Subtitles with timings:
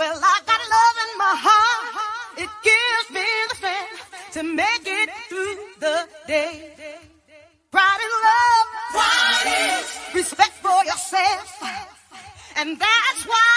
[0.00, 2.40] Well, I got love in my heart.
[2.42, 6.72] It gives me the strength to make it through the day.
[7.70, 8.66] Pride in love.
[8.96, 11.52] Pride is respect for yourself.
[12.56, 13.52] And that's why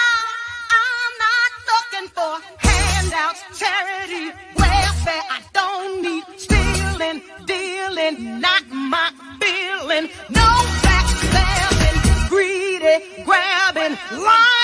[0.84, 5.24] I'm not looking for handouts, charity, welfare.
[5.36, 9.08] I don't need stealing, dealing, not my
[9.40, 10.10] feeling.
[10.28, 10.48] No
[10.84, 14.63] backstabbing, greedy, grabbing, lying,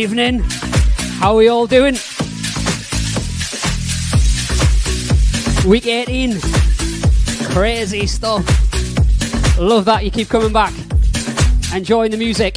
[0.00, 0.40] Evening.
[1.18, 1.92] How are we all doing?
[5.66, 6.40] Week 18.
[7.52, 8.42] Crazy stuff.
[9.58, 10.72] Love that you keep coming back.
[11.74, 12.56] Enjoying the music.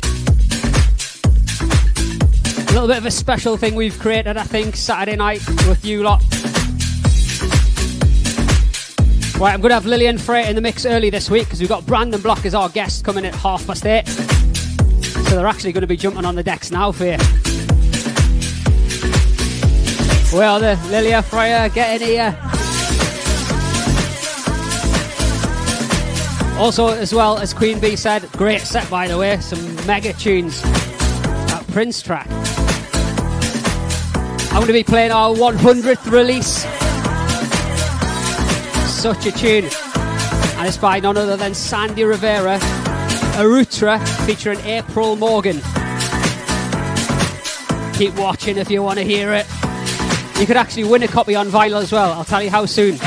[2.56, 6.02] A little bit of a special thing we've created, I think, Saturday night with you
[6.02, 6.24] lot.
[9.38, 11.60] Right, I'm going to have Lil and Freya in the mix early this week because
[11.60, 14.23] we've got Brandon Block as our guest coming at half past eight.
[15.34, 17.18] So they're actually going to be jumping on the decks now for you.
[20.32, 22.38] Well, the Lil and Freya getting here.
[26.60, 30.62] Also, as well as Queen Bee said, great set by the way, some mega tunes.
[30.62, 32.28] That Prince track.
[34.52, 36.62] I'm going to be playing our 100th release.
[38.88, 39.66] Such a tune.
[40.60, 42.60] And it's by none other than Sandy Rivera,
[43.34, 45.60] Arutra, featuring April Morgan.
[47.94, 49.46] Keep watching if you want to hear it.
[50.40, 52.14] You could actually win a copy on vinyl as well.
[52.14, 52.98] I'll tell you how soon.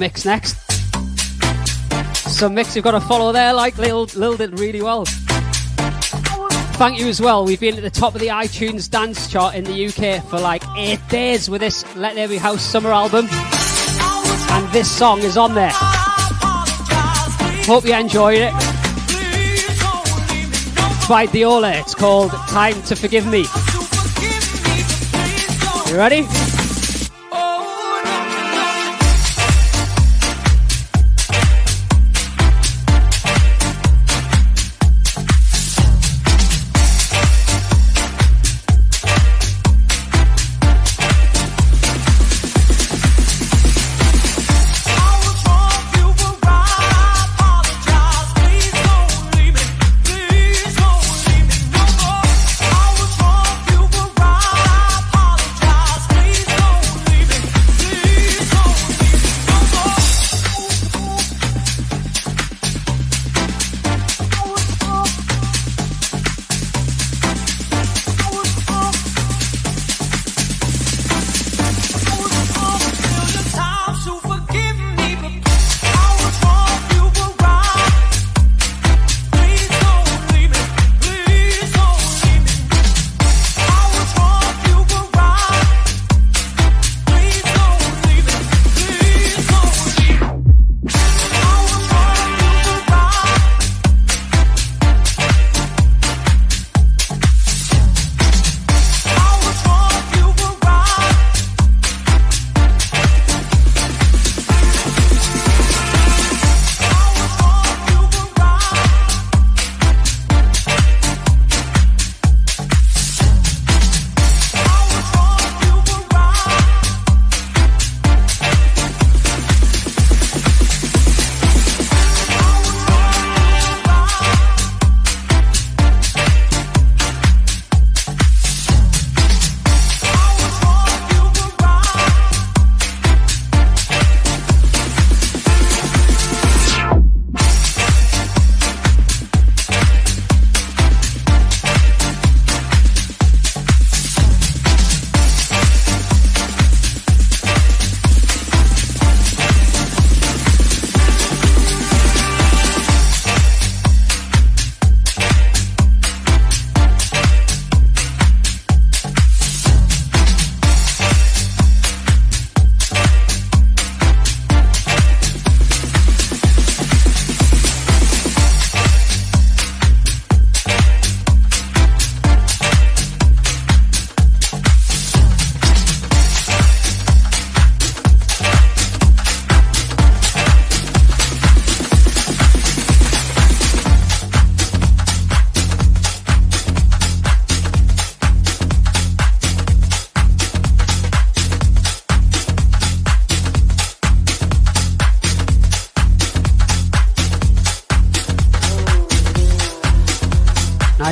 [0.00, 0.56] Mix next.
[2.14, 5.04] Some mix you've got to follow there, like Lil, Lil did really well.
[6.80, 7.44] Thank you as well.
[7.44, 10.62] We've been at the top of the iTunes dance chart in the UK for like
[10.78, 13.28] eight days with this Let There Be House summer album.
[13.30, 15.72] And this song is on there.
[17.66, 18.54] Hope you enjoyed it.
[20.96, 21.78] It's by Diola.
[21.78, 23.44] It's called Time to Forgive Me.
[25.90, 26.26] You ready?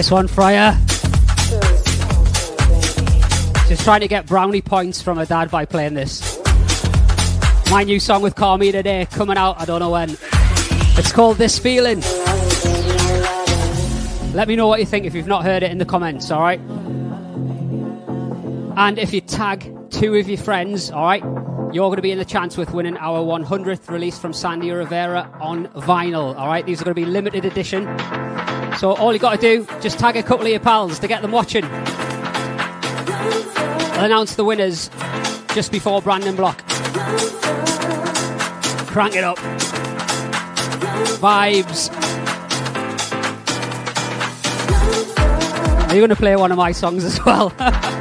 [0.09, 0.73] Nice one, Fryer.
[3.69, 6.41] Just trying to get brownie points from her dad by playing this.
[7.71, 10.17] My new song with Carmi today, coming out, I don't know when.
[10.97, 12.01] It's called This Feeling.
[14.33, 16.61] Let me know what you think if you've not heard it in the comments, alright?
[18.79, 21.23] And if you tag two of your friends, alright,
[21.75, 25.31] you're going to be in the chance with winning our 100th release from Sandy Rivera
[25.39, 26.65] on vinyl, alright?
[26.65, 27.85] These are going to be limited edition.
[28.79, 31.21] So all you got to do, just tag a couple of your pals to get
[31.21, 31.65] them watching.
[33.99, 34.89] I'll announce the winners
[35.53, 36.65] just before Brandon Block.
[38.87, 39.39] Crank it up.
[41.19, 41.93] Vibes.
[45.89, 47.53] Are you going to play one of my songs as well?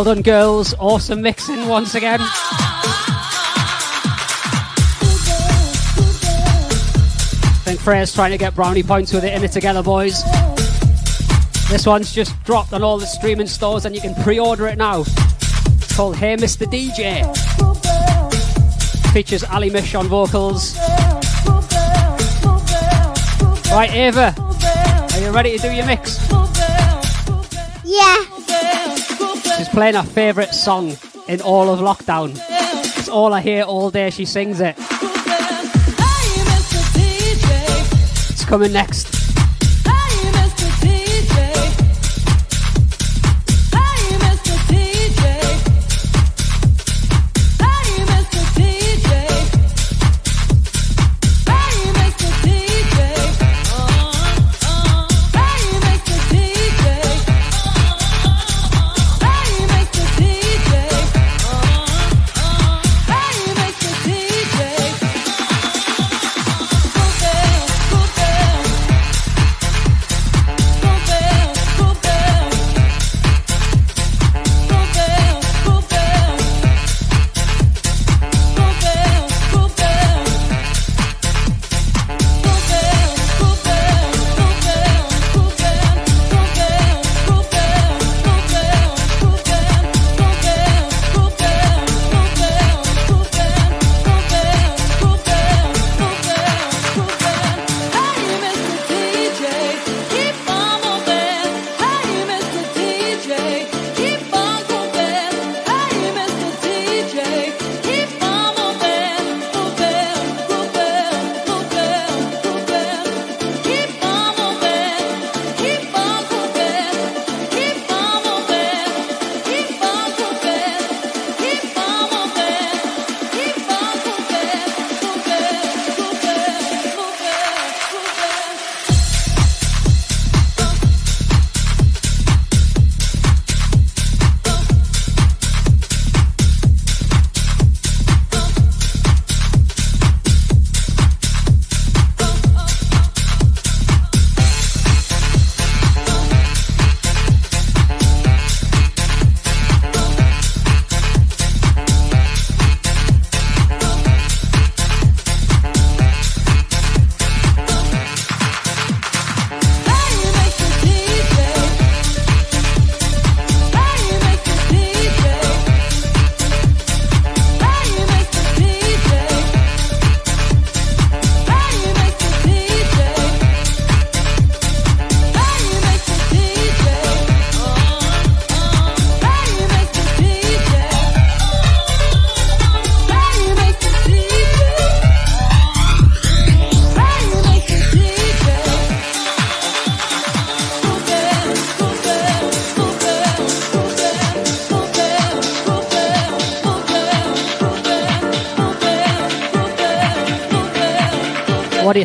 [0.00, 0.72] Well done, girls.
[0.78, 2.20] Awesome mixing once again.
[2.22, 2.26] I
[7.64, 10.24] think Freya's trying to get brownie points with it in it together, boys.
[11.68, 14.78] This one's just dropped on all the streaming stores and you can pre order it
[14.78, 15.02] now.
[15.02, 16.64] It's called Hey Mr.
[16.64, 17.26] DJ.
[19.12, 20.78] Features Ali Mish on vocals.
[23.70, 24.34] Right, Ava,
[25.12, 25.99] are you ready to do your mix?
[29.72, 30.96] Playing her favourite song
[31.28, 32.36] in all of lockdown.
[32.98, 34.10] It's all I hear all day.
[34.10, 34.74] She sings it.
[38.28, 39.09] It's coming next.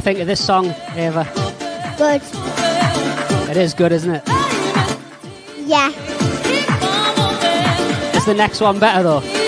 [0.06, 1.24] Think of this song, Ava?
[1.98, 2.22] Good.
[3.50, 4.22] It is good, isn't it?
[5.66, 5.90] Yeah.
[8.16, 9.45] Is the next one better though?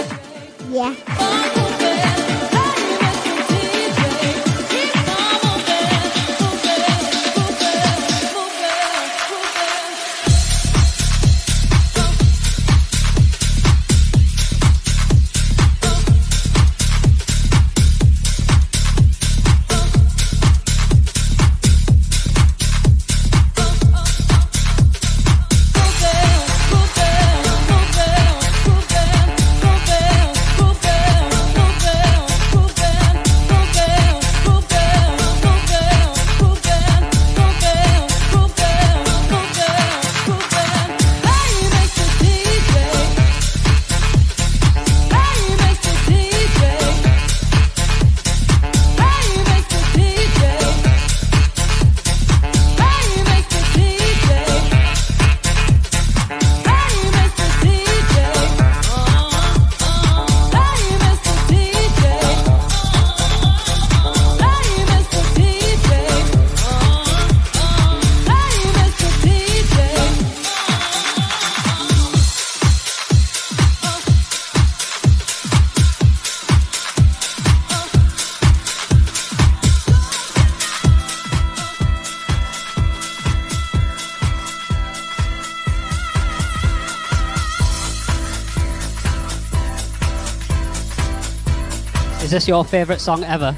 [92.38, 93.56] This your favourite song ever?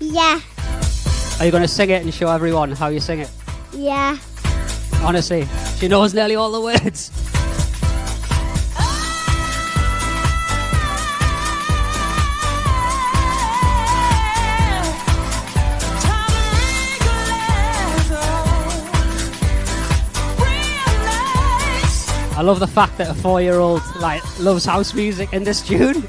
[0.00, 0.40] Yeah.
[1.38, 3.30] Are you going to sing it and show everyone how you sing it?
[3.72, 4.18] Yeah.
[4.94, 5.46] Honestly,
[5.76, 7.12] she knows nearly all the words.
[22.36, 26.02] I love the fact that a four-year-old like loves house music in this tune.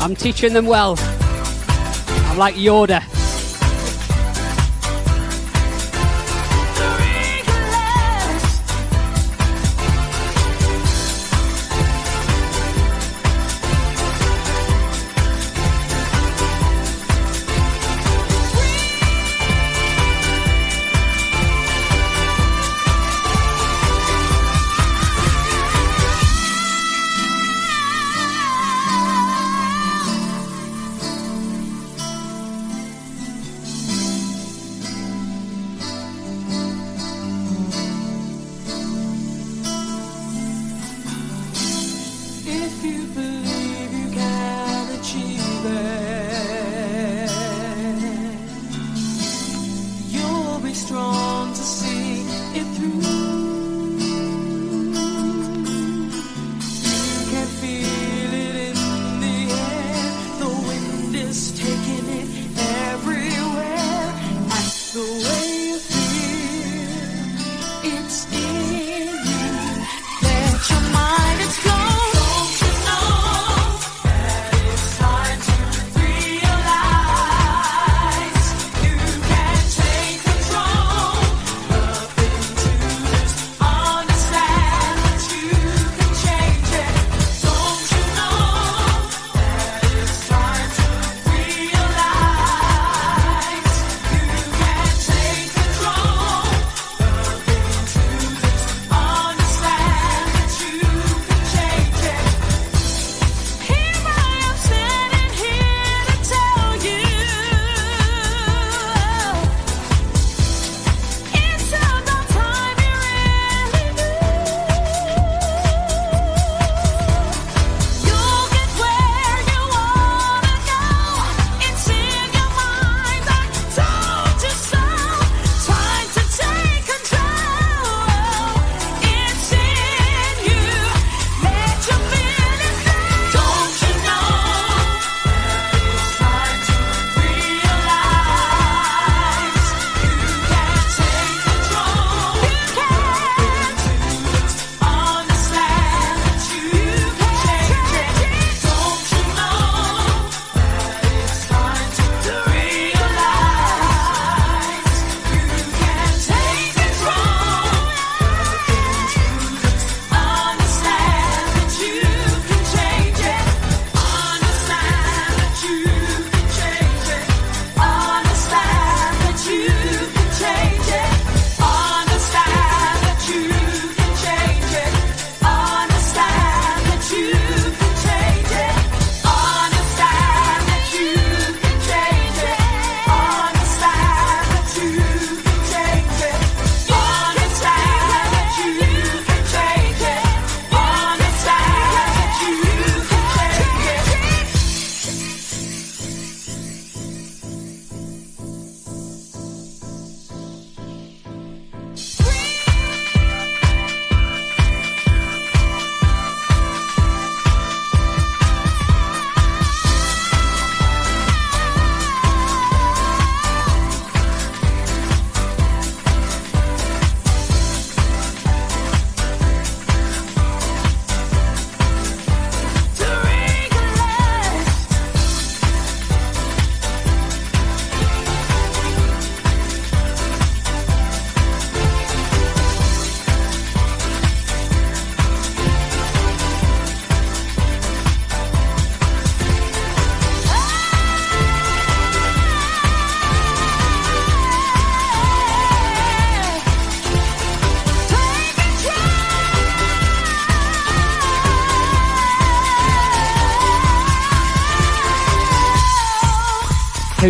[0.00, 0.96] I'm teaching them well.
[0.98, 3.17] I'm like Yoda.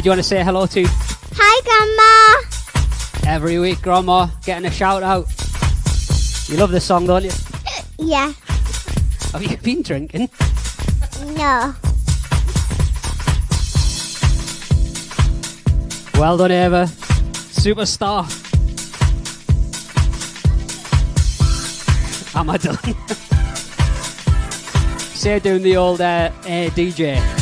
[0.08, 0.84] You want to say hello to?
[1.36, 2.40] Hi,
[3.20, 3.30] Grandma.
[3.30, 5.26] Every week, Grandma, getting a shout out.
[6.48, 7.30] You love this song, don't you?
[7.98, 8.32] Yeah.
[9.32, 10.30] Have you been drinking?
[11.36, 11.74] No.
[16.14, 16.86] Well done, Ava.
[17.52, 18.24] Superstar.
[22.34, 22.78] Am I done?
[25.14, 27.37] Say doing the old uh, uh, DJ.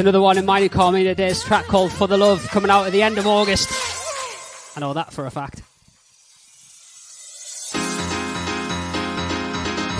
[0.00, 3.02] Another one in Mighty Calming today's track called For the Love coming out at the
[3.02, 3.68] end of August.
[4.74, 5.62] I know that for a fact.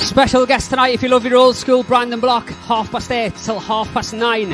[0.03, 3.61] Special guest tonight if you love your old school Brandon Block, half past eight till
[3.61, 4.51] half past nine.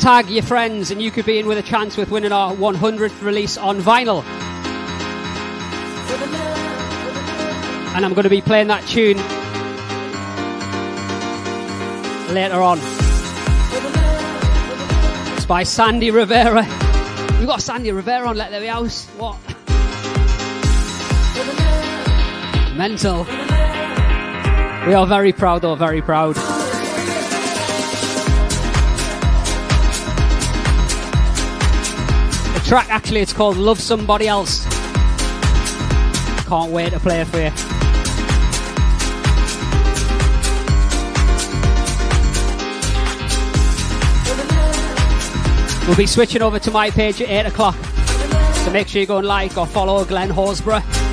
[0.00, 3.22] Tag your friends and you could be in with a chance with winning our 100th
[3.22, 4.24] release on vinyl.
[7.94, 9.18] And I'm going to be playing that tune
[12.34, 12.78] later on.
[15.36, 16.66] It's by Sandy Rivera.
[17.38, 19.06] We've got Sandy Rivera on Let There Be House.
[19.16, 19.36] What?
[22.76, 23.24] Mental.
[24.86, 26.34] We are very proud, though, very proud.
[32.54, 34.66] The track, actually, it's called Love Somebody Else.
[36.46, 37.83] Can't wait to play it for you.
[45.86, 47.76] We'll be switching over to my page at 8 o'clock.
[48.64, 51.03] So make sure you go and like or follow Glenn Horsborough.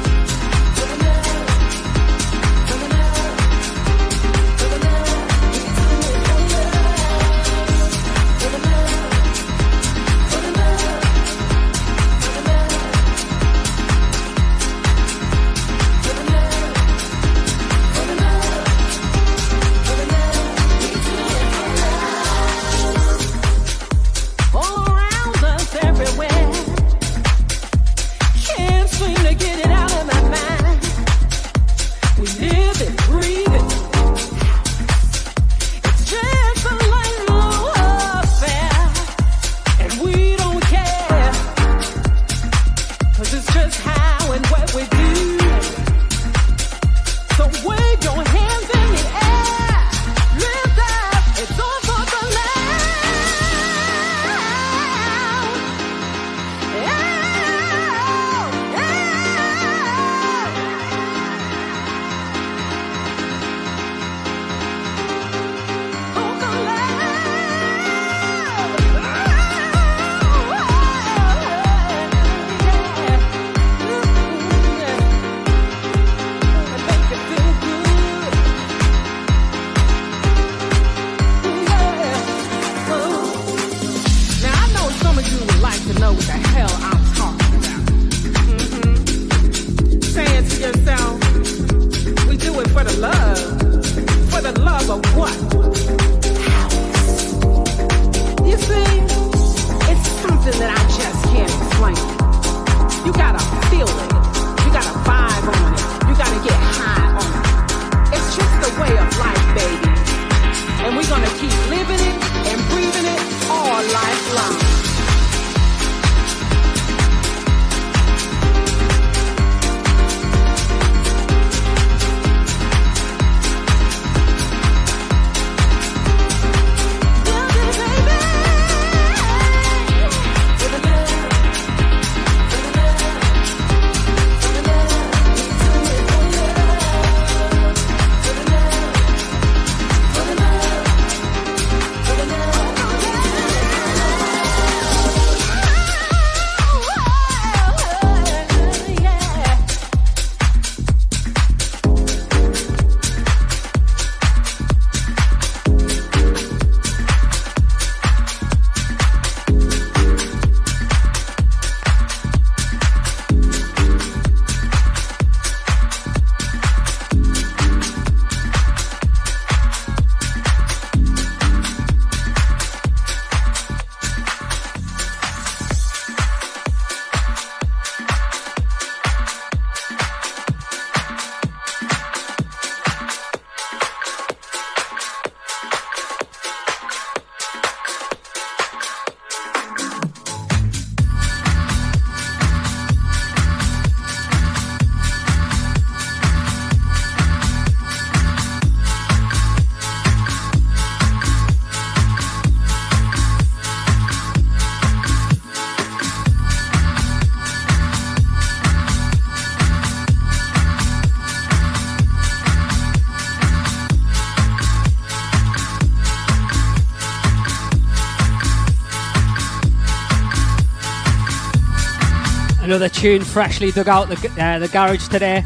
[222.61, 225.43] Another tune freshly dug out the, uh, the garage today.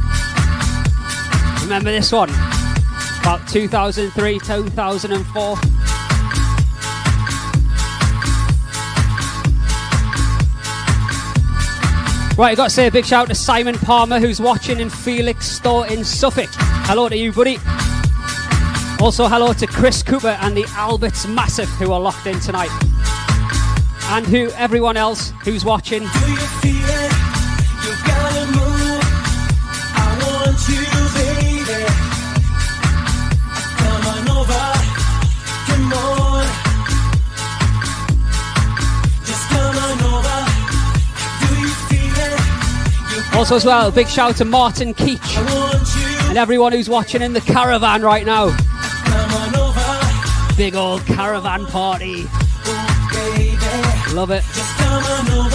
[1.61, 2.29] Remember this one?
[3.21, 5.55] About 2003, 2004.
[12.37, 14.89] Right, I've got to say a big shout out to Simon Palmer who's watching in
[14.89, 16.49] Felixstowe in Suffolk.
[16.51, 17.55] Hello to you, buddy.
[18.99, 22.69] Also, hello to Chris Cooper and the Alberts Massive who are locked in tonight.
[24.09, 26.03] And who everyone else who's watching.
[43.35, 46.29] Also, as well, a big shout to Martin Keach I want you.
[46.29, 48.55] and everyone who's watching in the caravan right now.
[49.05, 50.55] Come on over.
[50.55, 52.25] Big old caravan party.
[52.27, 54.11] Oh.
[54.13, 55.54] Love it.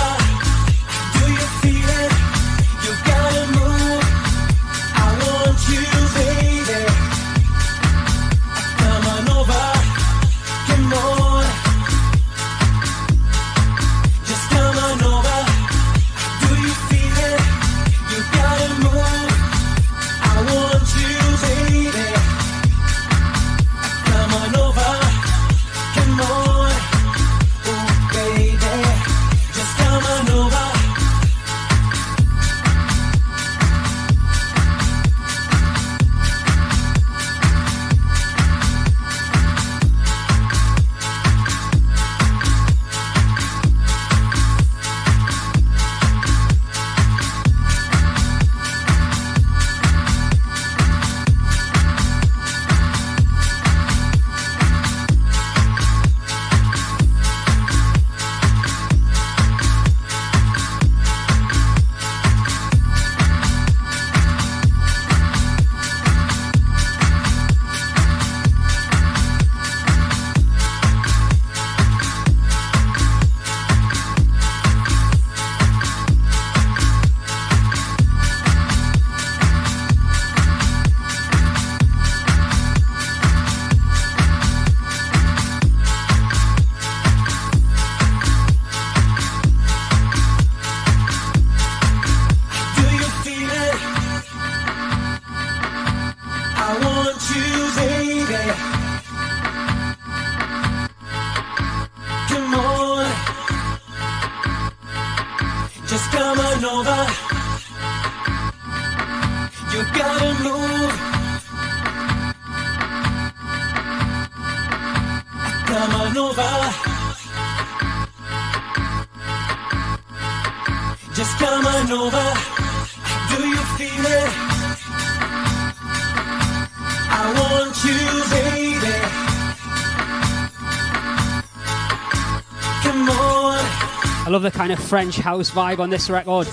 [134.30, 136.46] I love the kind of French house vibe on this record.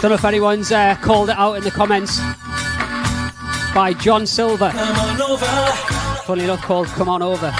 [0.00, 2.18] Don't know if anyone's uh, called it out in the comments
[3.74, 4.70] by John Silver.
[6.24, 7.54] Funny enough, called "Come On Over."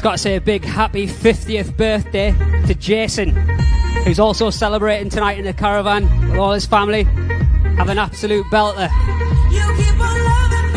[0.00, 2.32] Just got to say a big happy 50th birthday
[2.66, 3.36] to Jason,
[4.06, 7.02] who's also celebrating tonight in the caravan with all his family.
[7.02, 8.88] Have an absolute belter.
[9.50, 10.72] You keep on loving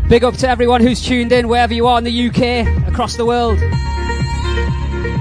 [0.00, 0.08] me.
[0.08, 3.26] Big up to everyone who's tuned in, wherever you are in the UK, across the
[3.26, 3.60] world.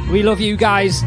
[0.09, 1.03] We love you guys.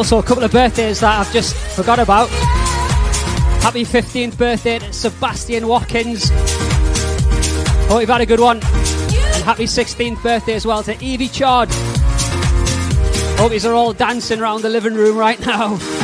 [0.00, 2.30] Also, a couple of birthdays that I've just forgot about.
[3.60, 6.30] Happy 15th birthday to Sebastian Watkins.
[7.86, 8.56] Hope you've had a good one.
[8.62, 11.68] And happy 16th birthday as well to Evie Chard.
[13.38, 15.78] Hope these are all dancing around the living room right now.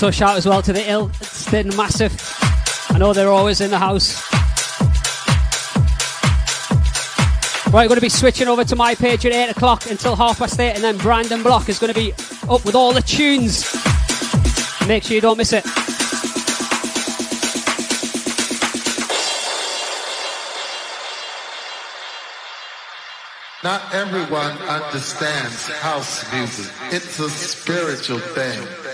[0.00, 2.14] Also, shout as well to the Ill Ilston Massive.
[2.94, 4.22] I know they're always in the house.
[7.72, 10.60] Right, going to be switching over to my page at 8 o'clock until half past
[10.60, 12.12] 8, and then Brandon Block is going to be
[12.48, 13.64] up with all the tunes.
[14.86, 15.66] Make sure you don't miss it.
[23.64, 26.72] Not everyone understands house music.
[26.92, 28.87] It's a spiritual thing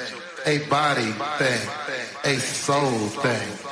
[0.47, 1.69] a body thing,
[2.25, 3.65] a soul thing.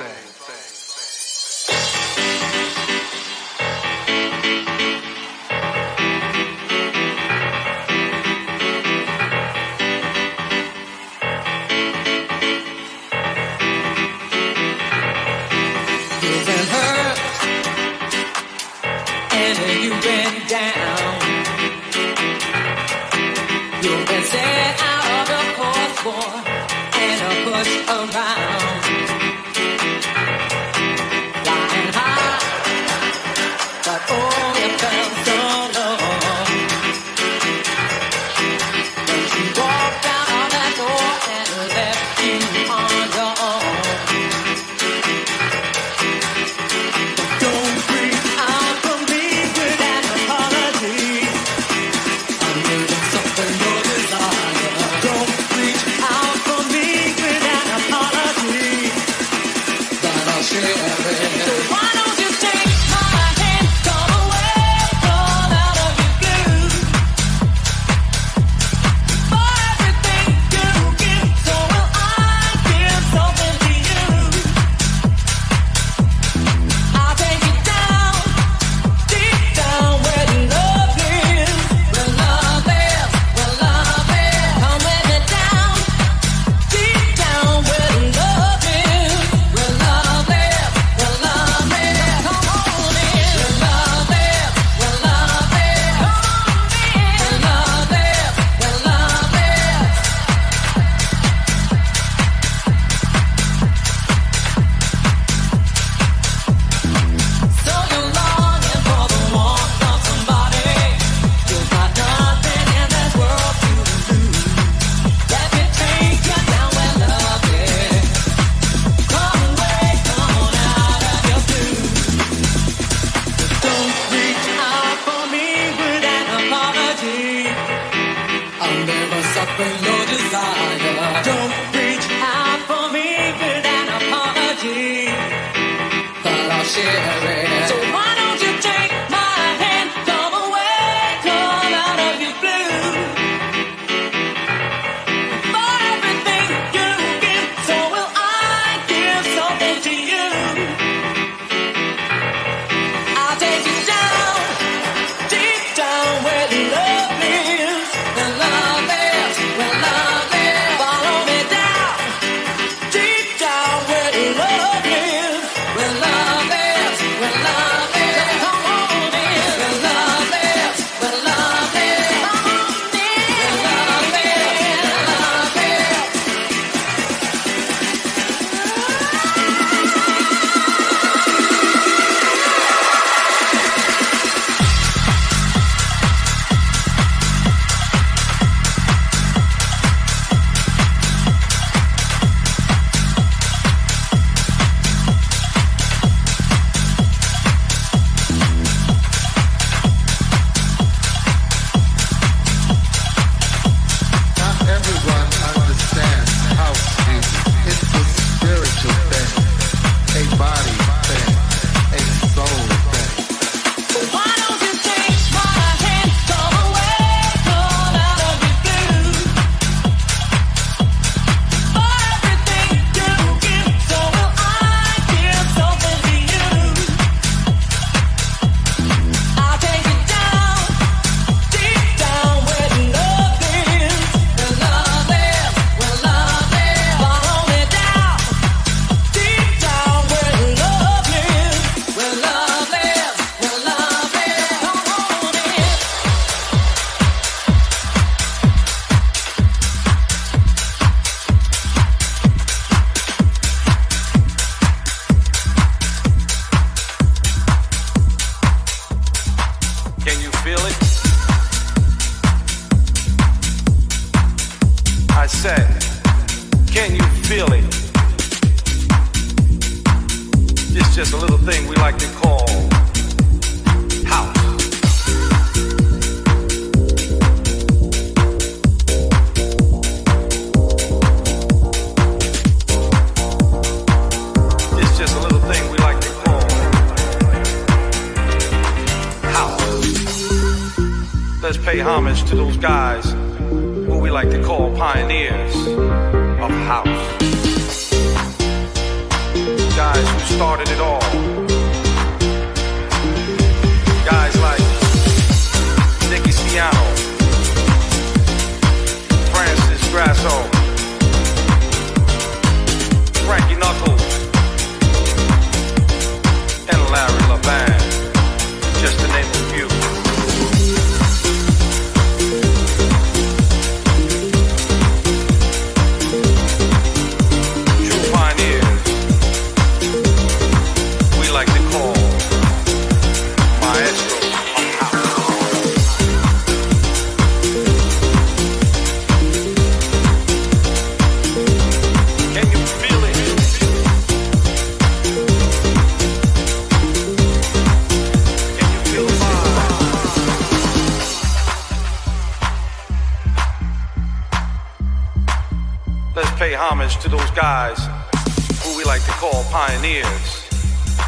[359.52, 360.48] Pioneers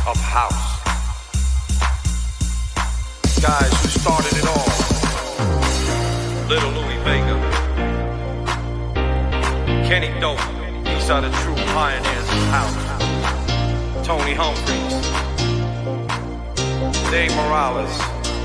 [0.07, 0.82] of house.
[3.40, 4.68] Guys who started it all.
[6.47, 7.36] Little Louie Vega.
[9.88, 10.45] Kenny Dope.
[10.84, 14.07] These are the true pioneers of house.
[14.07, 14.95] Tony Humphries.
[17.11, 17.97] Dave Morales.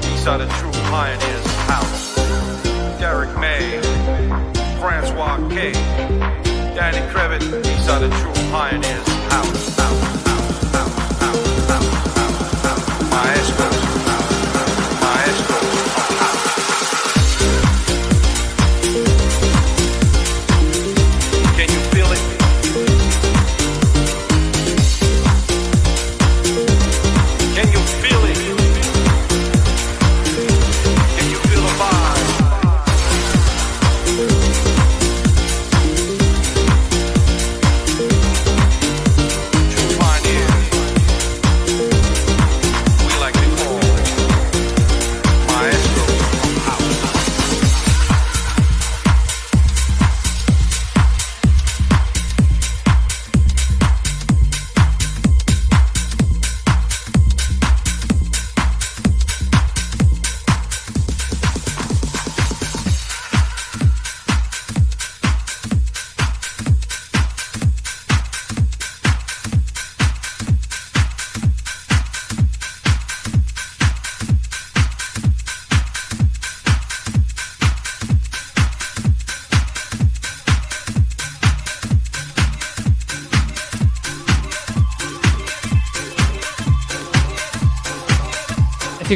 [0.06, 2.16] These are the true pioneers of house.
[3.02, 3.82] Derrick May.
[4.80, 6.49] Francois K.
[6.80, 9.76] Danny Krivit, these are the true pioneers of house.
[9.76, 13.12] house, house, house, house, house, house, house.
[13.12, 13.69] Maestros.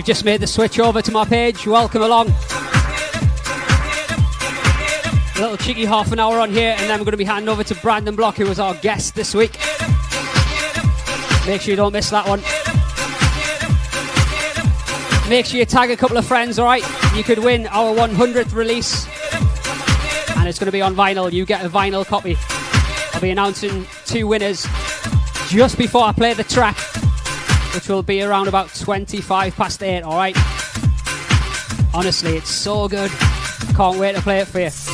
[0.03, 2.27] You've just made the switch over to my page, welcome along.
[5.37, 7.47] A little cheeky half an hour on here, and then we're going to be handing
[7.47, 9.53] over to Brandon Block, who was our guest this week.
[11.47, 12.41] Make sure you don't miss that one.
[15.29, 16.83] Make sure you tag a couple of friends, alright?
[17.15, 19.07] You could win our 100th release,
[20.35, 21.31] and it's going to be on vinyl.
[21.31, 22.35] You get a vinyl copy.
[23.13, 24.67] I'll be announcing two winners
[25.47, 26.77] just before I play the track
[27.73, 30.37] which will be around about 25 past 8, alright?
[31.93, 33.11] Honestly, it's so good.
[33.75, 34.92] Can't wait to play it for you.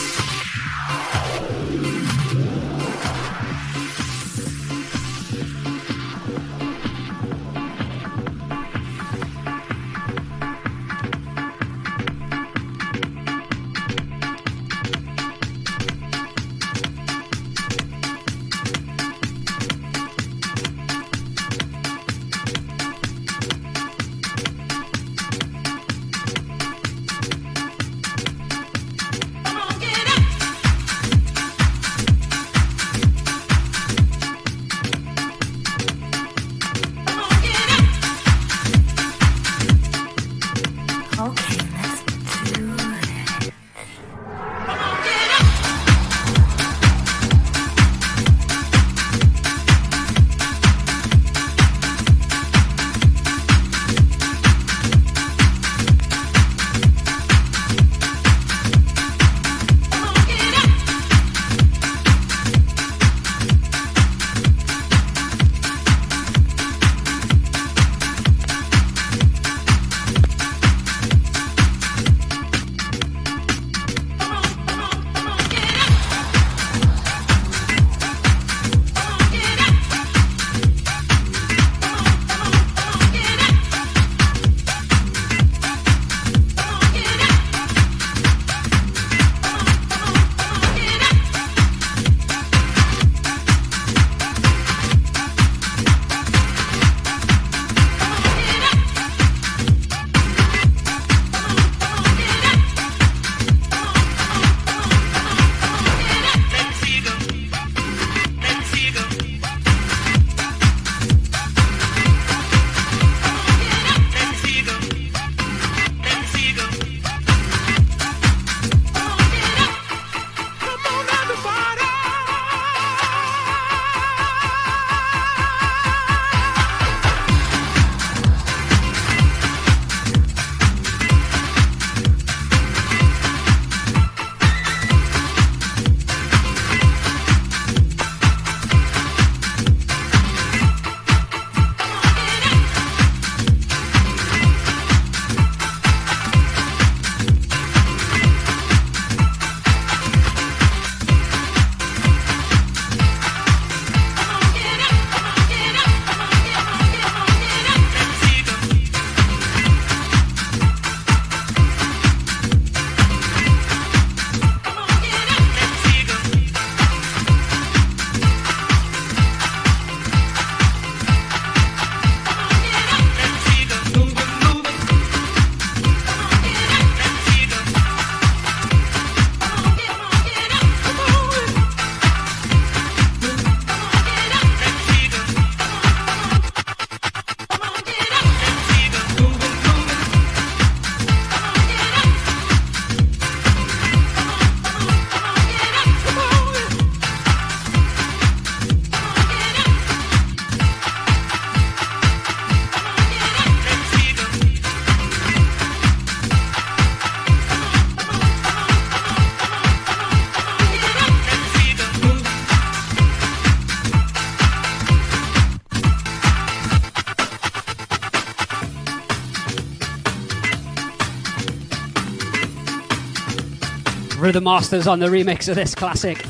[224.29, 226.23] Rhythm Masters on the remix of this classic.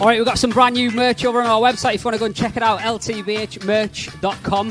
[0.00, 1.94] All right, we've got some brand new merch over on our website.
[1.94, 4.70] If you want to go and check it out, ltbhmerch.com.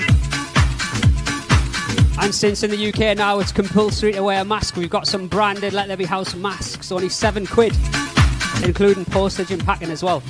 [2.22, 5.30] And since in the UK now it's compulsory to wear a mask, we've got some
[5.30, 7.74] branded Let There Be House masks, only seven quid,
[8.66, 10.22] including postage and packing as well.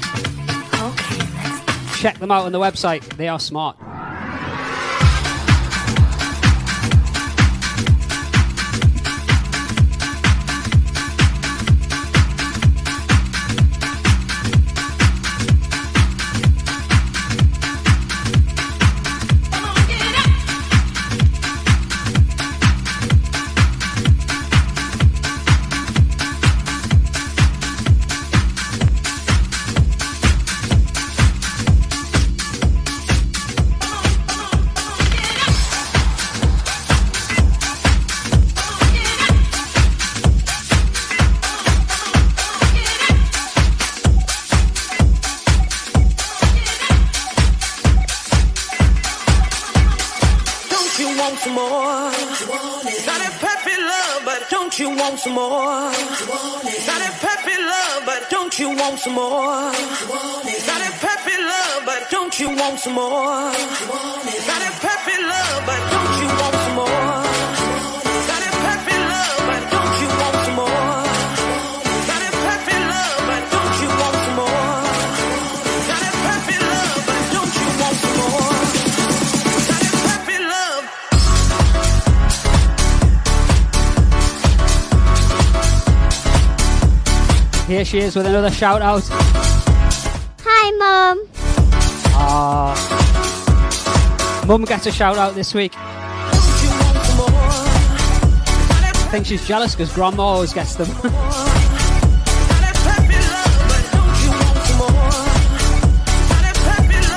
[0.75, 3.75] Okay, Check them out on the website, they are smart.
[62.81, 63.13] Some more?
[63.13, 63.53] Got
[64.57, 67.21] that perfect love, but don't you want some more?
[68.25, 71.05] Got that perfect love, but don't you want some more?
[72.09, 74.81] Got that perfect love, but don't you want some more?
[75.89, 78.49] Got that perfect love, but don't you want some more?
[79.69, 80.81] Got that perfect love.
[87.67, 89.03] Here she is with another shout out.
[90.43, 91.30] Hi, Mum.
[92.23, 92.75] Ah.
[94.47, 95.73] Mum gets a shout out this week.
[99.03, 100.87] I think she's jealous because Grandma always gets them.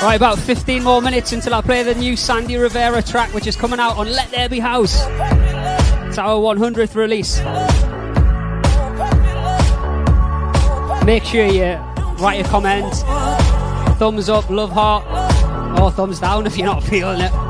[0.05, 3.57] right, about 15 more minutes until I play the new Sandy Rivera track, which is
[3.57, 4.97] coming out on Let There Be House.
[5.03, 7.39] It's our 100th release.
[11.05, 11.77] Make sure you
[12.23, 12.93] write a comment,
[13.97, 15.05] thumbs up, love heart,
[15.81, 17.44] or thumbs down if you're not feeling it.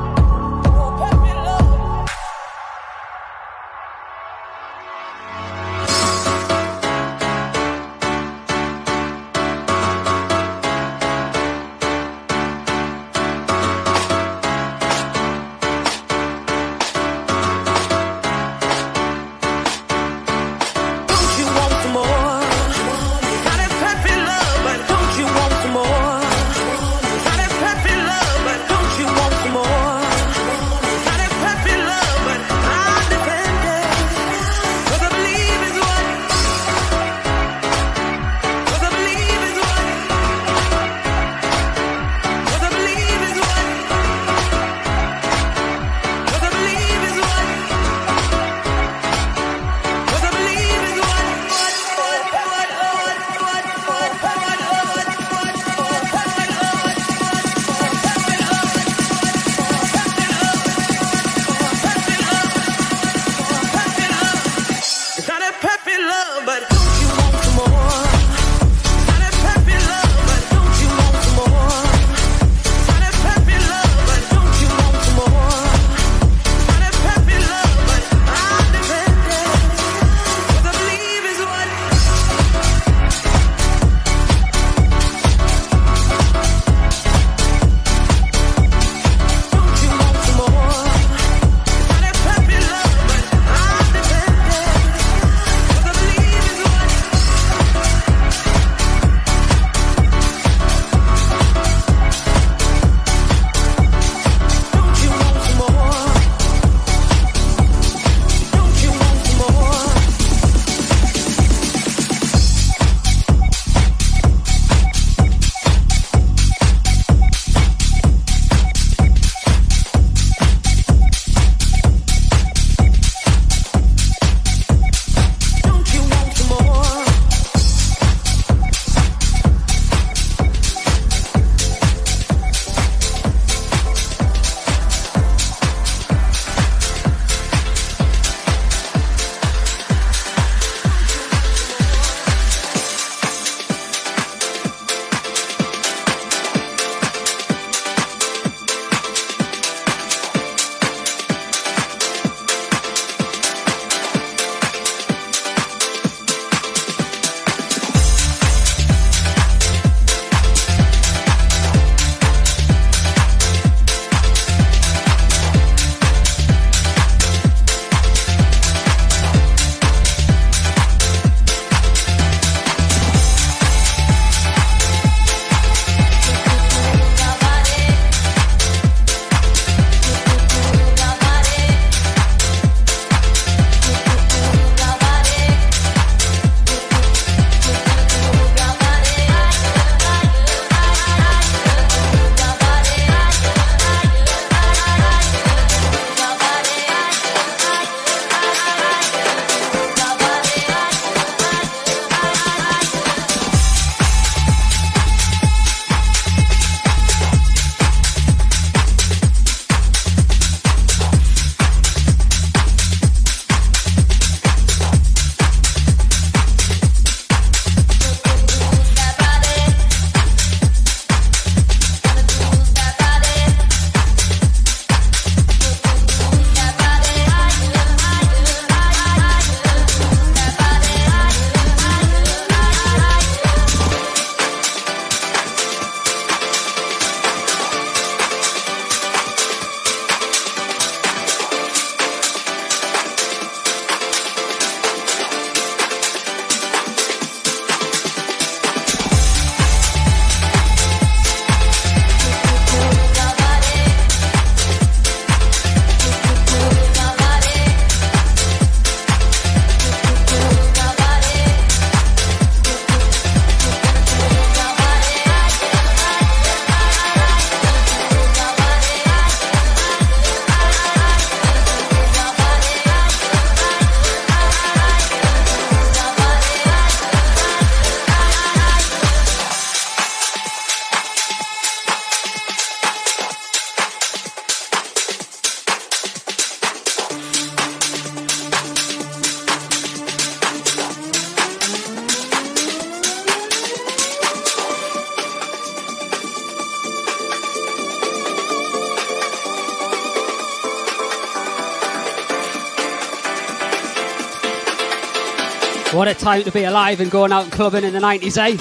[306.05, 308.59] What a time to be alive and going out and clubbing in the 90s, eh?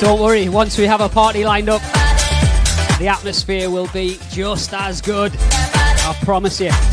[0.00, 1.82] Don't worry, once we have a party lined up,
[2.98, 5.30] the atmosphere will be just as good.
[5.38, 6.91] I promise you.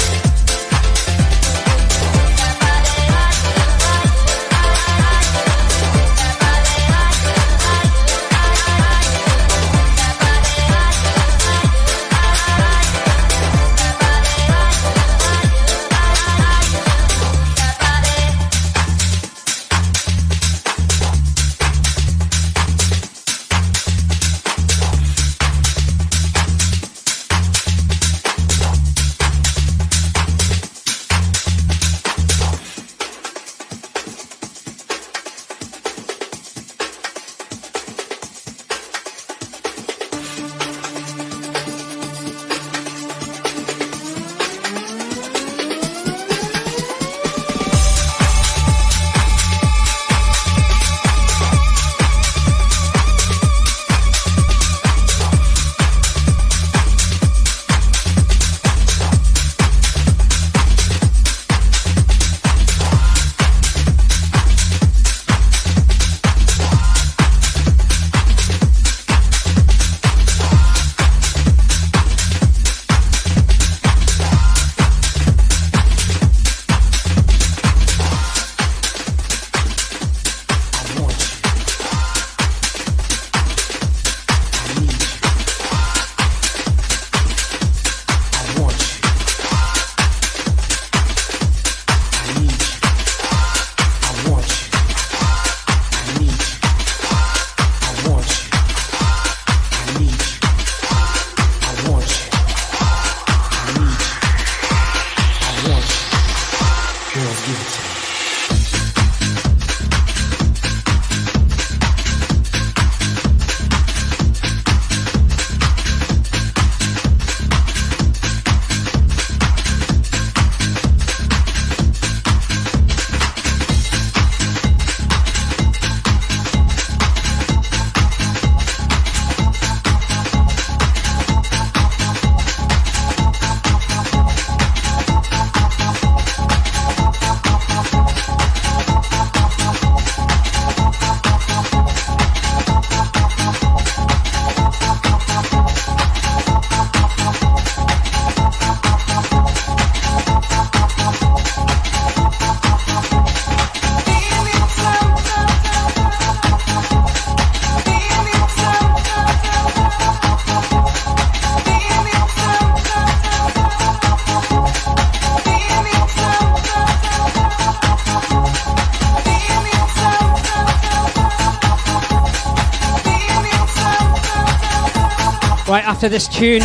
[176.00, 176.62] After this tune,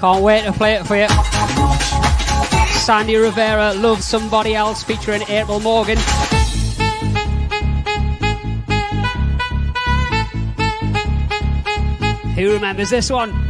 [0.00, 1.06] can't wait to play it for you.
[2.80, 5.96] Sandy Rivera, Love Somebody Else, featuring April Morgan.
[12.34, 13.45] Who remembers this one?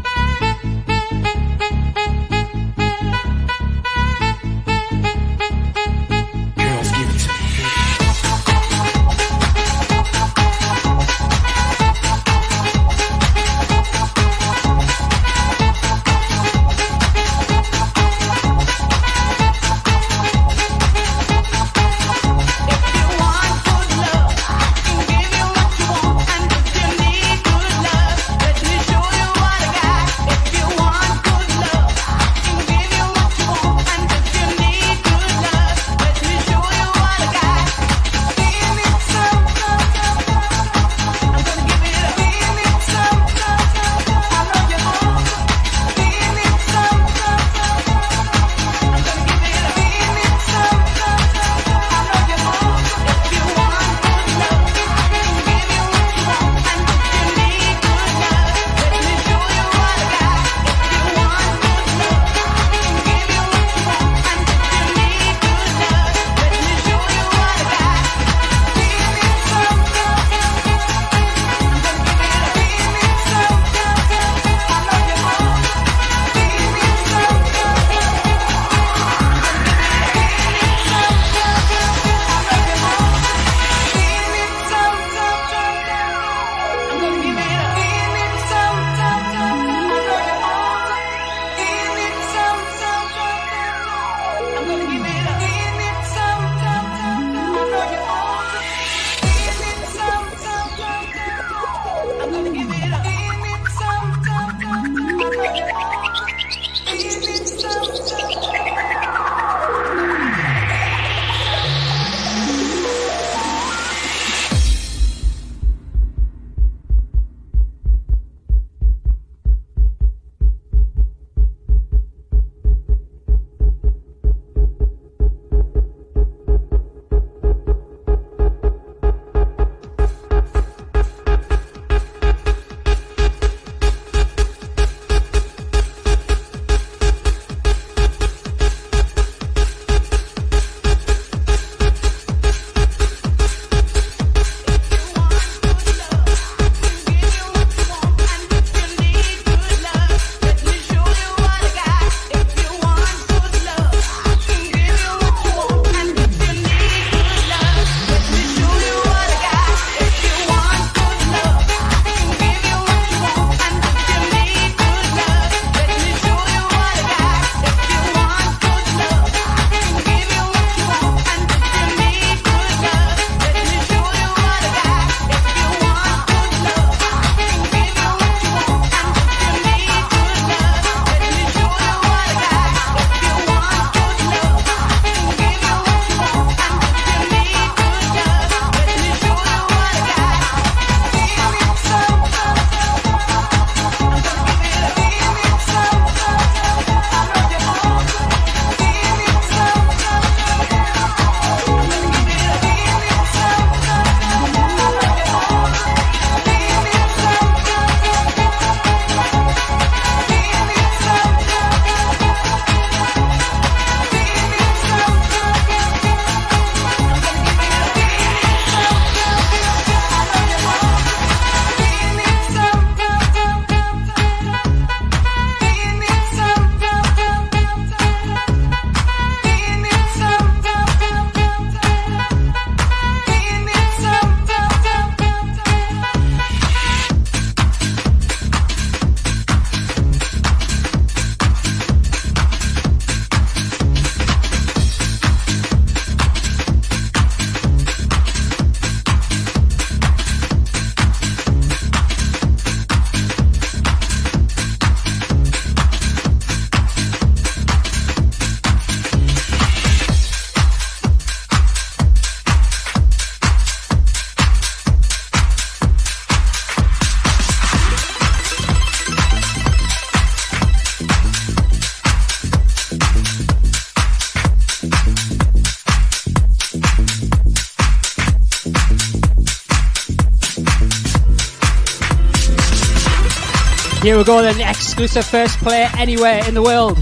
[284.07, 286.97] Here we go then, exclusive first player anywhere in the world.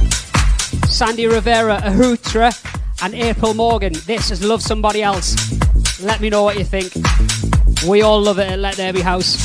[0.88, 2.50] Sandy Rivera, Ahutra,
[3.04, 3.92] and April Morgan.
[4.06, 5.36] This is Love Somebody Else.
[6.00, 6.94] Let me know what you think.
[7.86, 9.43] We all love it at Let There Be House.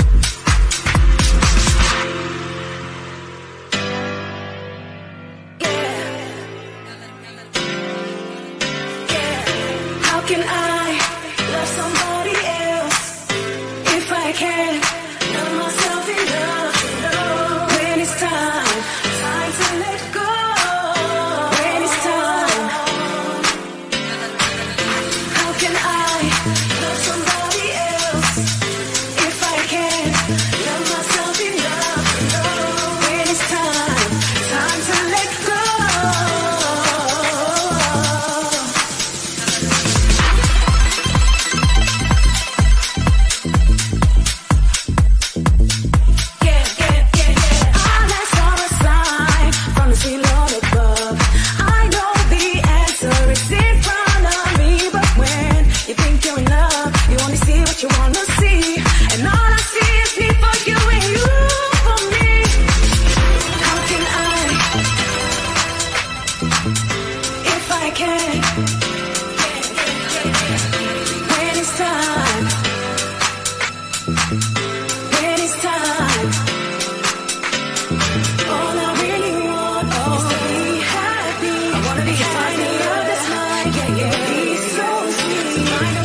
[85.51, 85.98] It's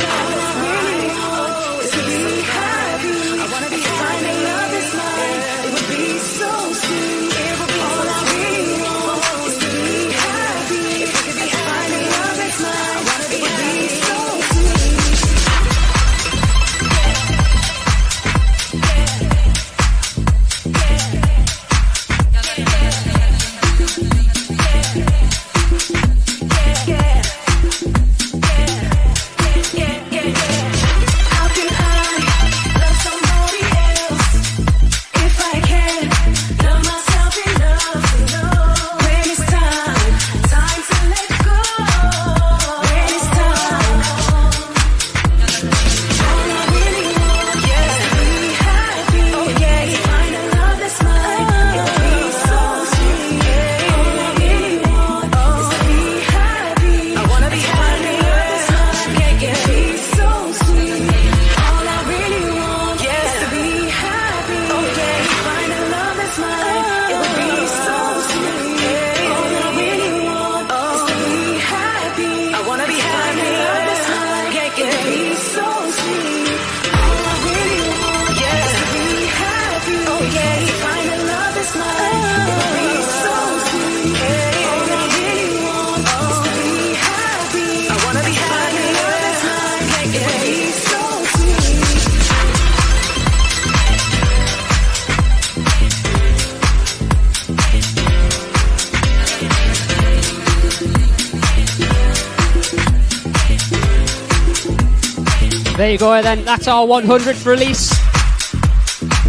[105.95, 106.43] you go then.
[106.43, 107.93] That's our 100th release.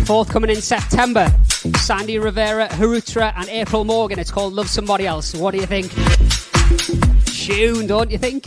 [0.05, 1.33] Forthcoming in September.
[1.77, 4.19] Sandy Rivera, Harutra, and April Morgan.
[4.19, 5.33] It's called Love Somebody Else.
[5.33, 5.93] What do you think?
[7.27, 8.45] Tune, don't you think?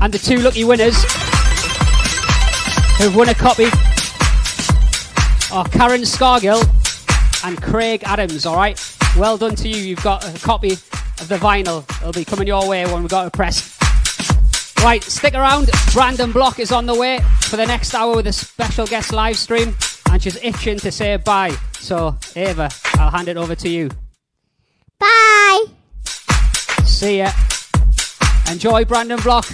[0.00, 0.96] And the two lucky winners
[2.96, 3.66] who've won a copy
[5.52, 6.64] are Karen Scargill
[7.44, 8.80] and Craig Adams, alright?
[9.18, 9.76] Well done to you.
[9.76, 10.76] You've got a copy
[11.28, 11.88] the vinyl.
[12.00, 13.76] It'll be coming your way when we go to press.
[14.82, 15.70] Right, stick around.
[15.92, 19.36] Brandon Block is on the way for the next hour with a special guest live
[19.36, 19.74] stream,
[20.10, 21.56] and she's itching to say bye.
[21.72, 23.90] So, Ava, I'll hand it over to you.
[24.98, 25.64] Bye.
[26.84, 27.30] See ya.
[28.50, 29.46] Enjoy Brandon Block.